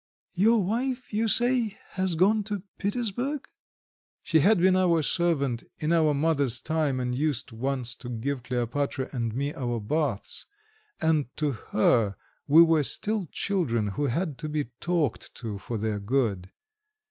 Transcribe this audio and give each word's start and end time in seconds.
Your 0.33 0.63
wife, 0.63 1.13
you 1.13 1.27
say, 1.27 1.77
has 1.91 2.15
gone 2.15 2.43
to 2.45 2.63
Petersburg?" 2.79 3.47
She 4.23 4.39
had 4.39 4.57
been 4.57 4.75
our 4.75 5.03
servant 5.03 5.63
in 5.77 5.93
our 5.93 6.15
mother's 6.15 6.59
time, 6.59 6.99
and 6.99 7.13
used 7.13 7.51
once 7.51 7.93
to 7.97 8.09
give 8.09 8.41
Kleopatra 8.41 9.11
and 9.13 9.35
me 9.35 9.53
our 9.53 9.79
baths, 9.79 10.47
and 11.01 11.27
to 11.37 11.51
her 11.51 12.15
we 12.47 12.63
were 12.63 12.81
still 12.81 13.27
children 13.31 13.89
who 13.89 14.07
had 14.07 14.39
to 14.39 14.49
be 14.49 14.71
talked 14.79 15.35
to 15.35 15.59
for 15.59 15.77
their 15.77 15.99
good. 15.99 16.49